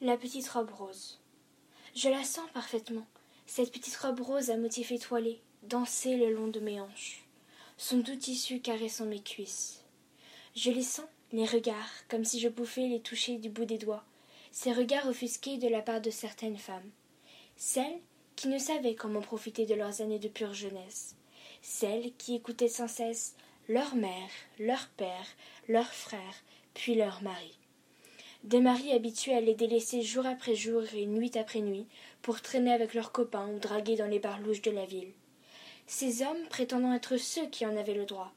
[0.00, 1.20] La petite robe rose.
[1.94, 3.06] Je la sens parfaitement,
[3.46, 7.24] cette petite robe rose à motif étoilé, danser le long de mes hanches,
[7.78, 9.84] son doux tissu caressant mes cuisses.
[10.56, 14.04] Je les sens, les regards, comme si je pouvais les toucher du bout des doigts,
[14.50, 16.90] ces regards offusqués de la part de certaines femmes,
[17.56, 18.00] celles
[18.34, 21.14] qui ne savaient comment profiter de leurs années de pure jeunesse,
[21.62, 23.36] celles qui écoutaient sans cesse
[23.68, 25.26] leur mère, leur père,
[25.68, 26.42] leurs frères,
[26.74, 27.56] puis leur mari.
[28.44, 31.86] Des maris habitués à les délaisser jour après jour et nuit après nuit
[32.20, 35.14] pour traîner avec leurs copains ou draguer dans les bars louches de la ville.
[35.86, 38.34] Ces hommes prétendant être ceux qui en avaient le droit,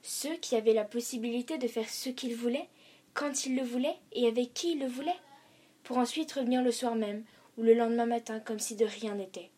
[0.00, 2.70] ceux qui avaient la possibilité de faire ce qu'ils voulaient,
[3.12, 5.12] quand ils le voulaient et avec qui ils le voulaient,
[5.82, 7.22] pour ensuite revenir le soir même
[7.58, 9.50] ou le lendemain matin comme si de rien n'était.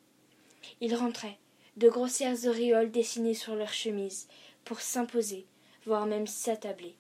[0.81, 1.39] Ils rentraient,
[1.77, 4.27] de grossières auréoles dessinées sur leurs chemises,
[4.65, 5.47] pour s'imposer,
[5.85, 6.97] voire même s'attabler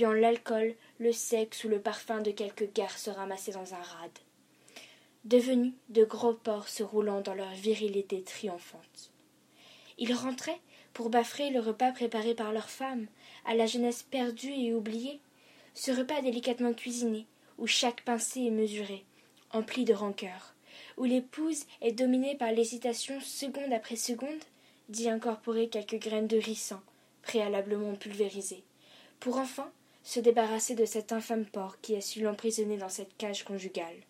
[0.00, 4.18] en l'alcool, le sexe ou le parfum de quelque garce ramassé dans un rade.
[5.24, 9.12] Devenus de gros porcs se roulant dans leur virilité triomphante.
[9.98, 10.60] Ils rentraient
[10.94, 13.06] pour baffrer le repas préparé par leurs femmes,
[13.44, 15.20] à la jeunesse perdue et oubliée,
[15.74, 17.26] ce repas délicatement cuisiné,
[17.58, 19.04] où chaque pincée est mesurée,
[19.52, 20.54] emplie de rancœur,
[20.96, 24.42] où l'épouse est dominée par l'hésitation seconde après seconde
[24.88, 26.82] d'y incorporer quelques graines de ricin,
[27.22, 28.64] préalablement pulvérisées,
[29.20, 29.70] pour enfin
[30.02, 34.02] se débarrasser de cet infâme porc qui a su l'emprisonner dans cette cage conjugale.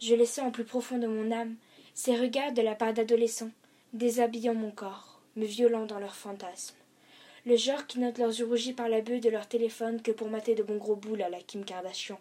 [0.00, 1.56] Je laissais en plus profond de mon âme
[1.94, 3.50] ces regards de la part d'adolescents,
[3.92, 6.76] déshabillant mon corps, me violant dans leurs fantasmes.
[7.46, 10.30] Le genre qui note leurs yeux rougis par la bœuf de leur téléphone que pour
[10.30, 12.18] mater de bons gros boules à la Kim Kardashian.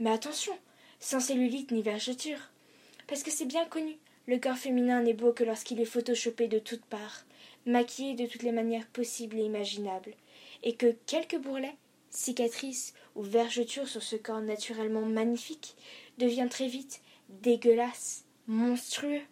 [0.00, 0.56] Mais attention,
[1.00, 2.50] sans cellulite ni vergeture.
[3.06, 3.96] Parce que c'est bien connu,
[4.26, 7.24] le corps féminin n'est beau que lorsqu'il est photoshopé de toutes parts,
[7.66, 10.14] maquillé de toutes les manières possibles et imaginables,
[10.62, 11.76] et que quelques bourrelets,
[12.10, 15.76] cicatrices ou vergetures sur ce corps naturellement magnifique
[16.18, 19.22] devient très vite dégueulasse, monstrueux.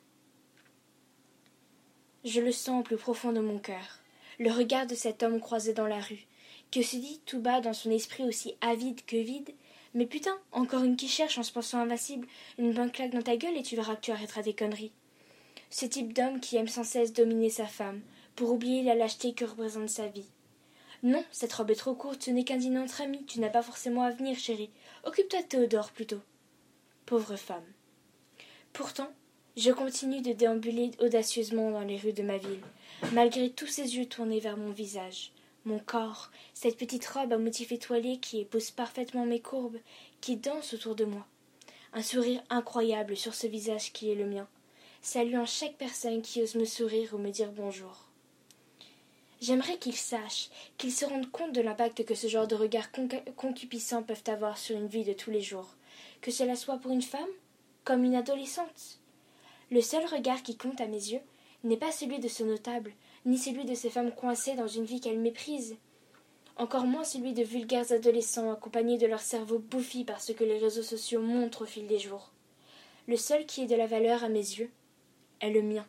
[2.25, 4.01] Je le sens au plus profond de mon cœur,
[4.39, 6.27] le regard de cet homme croisé dans la rue,
[6.71, 9.51] que se dit tout bas dans son esprit aussi avide que vide
[9.95, 13.37] Mais putain, encore une qui cherche en se pensant invincible, une bonne claque dans ta
[13.37, 14.93] gueule et tu verras que tu arrêteras des conneries.
[15.69, 18.01] Ce type d'homme qui aime sans cesse dominer sa femme,
[18.37, 20.31] pour oublier la lâcheté que représente sa vie.
[21.03, 23.63] Non, cette robe est trop courte, ce n'est qu'un dîner entre amis, tu n'as pas
[23.63, 24.71] forcément à venir, chérie.
[25.05, 26.21] Occupe-toi de Théodore plutôt.
[27.07, 27.65] Pauvre femme.
[28.75, 29.11] Pourtant,
[29.57, 32.61] je continue de déambuler audacieusement dans les rues de ma ville,
[33.13, 35.33] malgré tous ces yeux tournés vers mon visage,
[35.65, 39.79] mon corps, cette petite robe à motif étoilé qui épouse parfaitement mes courbes,
[40.21, 41.27] qui danse autour de moi.
[41.95, 44.49] Un sourire incroyable sur ce visage qui est le mien,
[45.01, 48.10] saluant chaque personne qui ose me sourire ou me dire bonjour.
[49.41, 52.91] J'aimerais qu'ils sachent, qu'ils se rendent compte de l'impact que ce genre de regards
[53.37, 55.77] concupiscents peuvent avoir sur une vie de tous les jours,
[56.21, 57.21] que cela soit pour une femme
[57.85, 59.01] comme une adolescente.
[59.71, 61.23] Le seul regard qui compte à mes yeux
[61.65, 62.93] n'est pas celui de ce notable,
[63.25, 65.77] ni celui de ces femmes coincées dans une vie qu'elles méprisent,
[66.57, 70.59] encore moins celui de vulgaires adolescents accompagnés de leur cerveau bouffi par ce que les
[70.59, 72.31] réseaux sociaux montrent au fil des jours.
[73.09, 74.71] Le seul qui ait de la valeur à mes yeux
[75.41, 75.87] est le mien.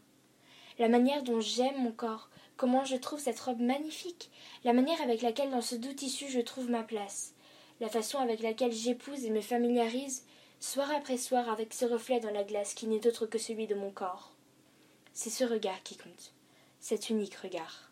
[0.79, 2.29] La manière dont j'aime mon corps,
[2.61, 4.29] comment je trouve cette robe magnifique,
[4.63, 7.33] la manière avec laquelle dans ce doux tissu je trouve ma place,
[7.79, 10.27] la façon avec laquelle j'épouse et me familiarise
[10.59, 13.73] soir après soir avec ce reflet dans la glace qui n'est autre que celui de
[13.73, 14.35] mon corps.
[15.11, 16.35] C'est ce regard qui compte,
[16.79, 17.89] cet unique regard.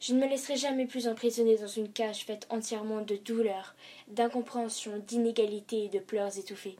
[0.00, 3.74] Je ne me laisserai jamais plus emprisonner dans une cage faite entièrement de douleur,
[4.08, 6.78] d'incompréhension, d'inégalité et de pleurs étouffés.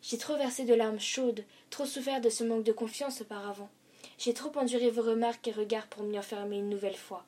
[0.00, 3.68] J'ai trop versé de larmes chaudes, trop souffert de ce manque de confiance auparavant.
[4.20, 7.24] J'ai trop enduré vos remarques et regards pour m'y enfermer une nouvelle fois.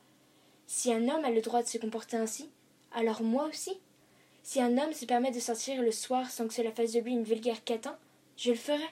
[0.67, 2.51] Si un homme a le droit de se comporter ainsi,
[2.93, 3.81] alors moi aussi.
[4.43, 7.13] Si un homme se permet de sortir le soir sans que cela fasse de lui
[7.13, 7.97] une vulgaire catin,
[8.37, 8.91] je le ferai.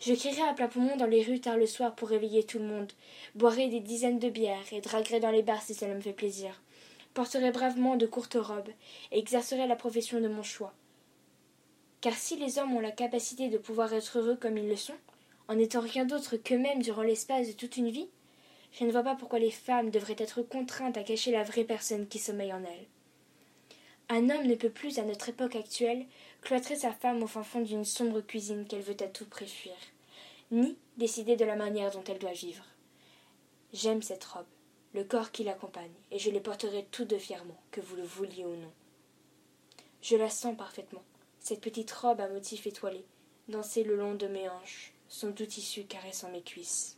[0.00, 2.64] Je crierai à plein poumon dans les rues tard le soir pour réveiller tout le
[2.64, 2.90] monde,
[3.36, 6.60] boirai des dizaines de bières et draguerai dans les bars si cela me fait plaisir,
[7.14, 8.72] porterai bravement de courtes robes
[9.12, 10.74] et exercerai la profession de mon choix.
[12.00, 14.94] Car si les hommes ont la capacité de pouvoir être heureux comme ils le sont,
[15.48, 18.08] en n'étant rien d'autre qu'eux-mêmes durant l'espace de toute une vie,
[18.72, 22.06] je ne vois pas pourquoi les femmes devraient être contraintes à cacher la vraie personne
[22.06, 22.86] qui sommeille en elles.
[24.10, 26.06] Un homme ne peut plus, à notre époque actuelle,
[26.42, 29.76] cloîtrer sa femme au fin fond d'une sombre cuisine qu'elle veut à tout prix fuir,
[30.50, 32.64] ni décider de la manière dont elle doit vivre.
[33.72, 34.46] J'aime cette robe,
[34.94, 38.44] le corps qui l'accompagne, et je les porterai tous deux fièrement, que vous le vouliez
[38.44, 38.72] ou non.
[40.00, 41.04] Je la sens parfaitement,
[41.38, 43.04] cette petite robe à motif étoilé,
[43.48, 46.97] danser le long de mes hanches, son doux tissu caressant mes cuisses.